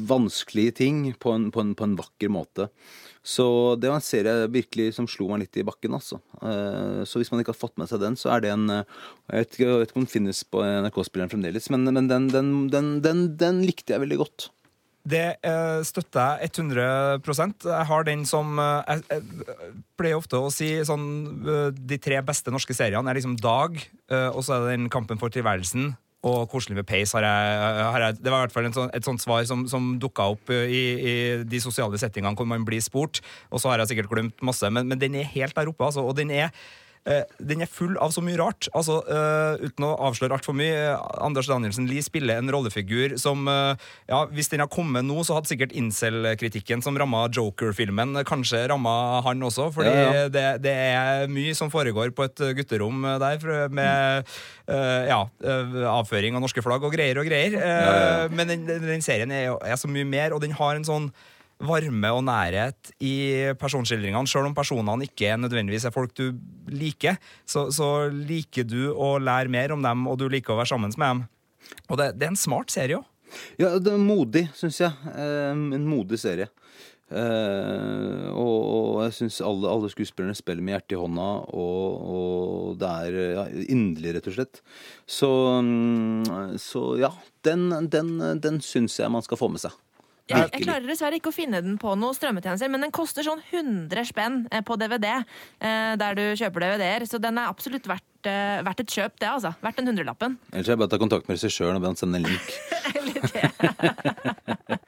[0.08, 2.70] vanskelige ting på en, på, en, på en vakker måte.
[3.22, 3.46] Så
[3.78, 6.18] det var en serie virkelig som slo meg litt i bakken, altså.
[6.42, 8.88] Eh, Så hvis man ikke har fått med seg den, så er det en eh,
[9.30, 12.28] Jeg vet ikke, jeg vet ikke om den finnes på NRK-spilleren fremdeles, men, men den,
[12.34, 14.50] den, den, den, likte jeg veldig godt.
[15.06, 20.68] Det eh, støtter jeg 100% Jeg har den som Jeg, jeg pleier ofte å si
[20.86, 21.08] sånn
[21.74, 23.82] De tre beste norske seriene er liksom Dag,
[24.30, 25.96] og så er det den Kampen for tilværelsen.
[26.28, 29.08] Og Koselig med peis har jeg, har jeg Det var i hvert fall sånn, et
[29.08, 33.24] sånt svar som, som dukka opp i, i de sosiale settingene hvor man blir spurt.
[33.50, 36.06] Og så har jeg sikkert glemt masse, men, men den er helt der oppe, altså.
[36.06, 36.54] Og den er
[37.42, 38.68] den er full av så mye rart.
[38.78, 40.76] Altså, eh, uten å avsløre altfor mye.
[40.92, 43.74] eh, Anders Danielsen Lie spiller en rollefigur som eh,
[44.08, 48.68] ja, Hvis den har kommet nå, så hadde sikkert incel-kritikken som ramma Joker-filmen, eh, kanskje
[48.70, 49.72] ramma han også.
[49.74, 50.30] Fordi Ja, ja.
[50.30, 54.30] Det, det er mye som foregår på et eh, gutterom eh, der, med
[54.70, 57.58] eh, ja, eh, avføring av norske flagg og greier og greier.
[57.58, 58.30] Eh.
[58.30, 61.10] Men den, den, den serien er, er så mye mer, og den har en sånn
[61.68, 63.14] varme og nærhet i
[63.62, 64.30] personskildringene.
[64.30, 66.32] Selv om personene ikke nødvendigvis er folk du
[66.72, 70.74] liker, så, så liker du å lære mer om dem, og du liker å være
[70.74, 71.24] sammen med dem.
[71.90, 73.08] Og det, det er en smart serie òg.
[73.62, 74.92] Ja, det er modig, syns jeg.
[75.14, 76.50] Eh, En modig serie.
[77.12, 81.28] Eh, og, og jeg syns alle, alle skuespillerne spiller med hjertet i hånda,
[81.60, 84.62] og, og det er ja, inderlig, rett og slett.
[85.08, 85.32] Så,
[85.64, 87.12] mm, så ja,
[87.48, 89.76] den, den, den syns jeg man skal få med seg.
[90.32, 93.42] Jeg, jeg klarer dessverre ikke å finne den på noen strømmetjenester, men den koster sånn
[93.52, 98.08] 100 spenn eh, på DVD eh, der du kjøper DVD-er, så den er absolutt verdt,
[98.30, 99.52] eh, verdt et kjøp, det, altså.
[99.64, 100.38] Verdt den hundrelappen.
[100.54, 102.48] Ellers er jeg bare ta kontakt med regissøren og be han sende en link.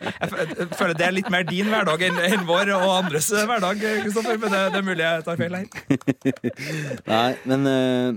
[0.04, 4.52] Jeg føler det er litt mer din hverdag enn vår og andres hverdag, Kristoffer, men
[4.54, 5.68] det, det er mulig jeg tar feil her.
[7.14, 7.68] Nei, men,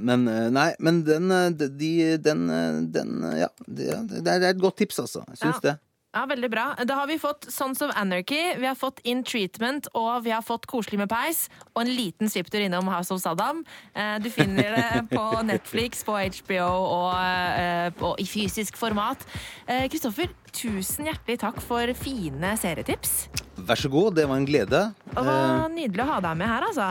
[0.03, 1.35] men, nei, men den,
[1.79, 1.91] de,
[2.23, 2.47] den,
[2.95, 5.25] den Ja, det, det er det er et godt tips, altså.
[5.35, 5.62] Jeg syns Ja.
[5.71, 5.77] det.
[6.16, 6.62] Ja, veldig bra.
[6.88, 10.40] Da har vi fått Sons of Anarchy, vi har fått In Treatment, og vi har
[10.40, 11.42] fått Koselig med peis,
[11.74, 13.61] og en liten svipptur innom House of Saddam.
[13.92, 19.26] Eh, Du finner det på Netflix, på HBO og, og i fysisk format.
[19.68, 23.26] Eh, Kristoffer, tusen hjertelig takk for fine serietips.
[23.68, 24.81] Vær så god, det var en glede.
[25.12, 26.88] Det var nydelig å ha deg med her, altså.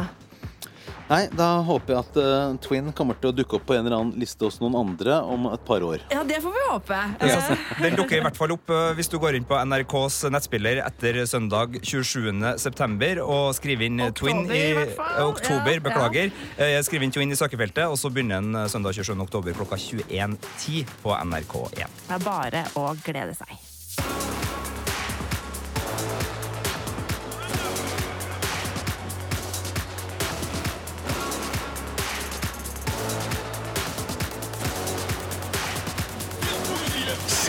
[1.06, 3.98] Nei, da håper jeg at uh, Twin kommer til å dukke opp på en eller
[4.00, 6.02] annen liste hos noen andre om et par år.
[6.10, 7.02] Ja, det får vi håpe.
[7.22, 10.24] Ja, Eh, den dukker i hvert fall opp uh, hvis du går inn på NRKs
[10.34, 12.32] nettspiller etter søndag 27.
[12.62, 15.78] september og skriver inn oktober, Twin i i eh, oktober.
[15.78, 16.32] Ja, beklager.
[16.58, 19.14] Eh, Skriver inn Twin i søkefeltet, og så begynner den eh, søndag 27.
[19.28, 22.00] oktober klokka 21.10 på NRK1.
[22.10, 24.25] Det er bare å glede seg.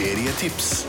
[0.06, 0.86] Serietips